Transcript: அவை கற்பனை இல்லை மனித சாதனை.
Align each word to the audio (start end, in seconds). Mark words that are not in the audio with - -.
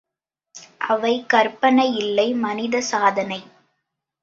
அவை 0.81 1.11
கற்பனை 1.25 1.87
இல்லை 1.95 2.27
மனித 2.39 2.81
சாதனை. 2.81 3.39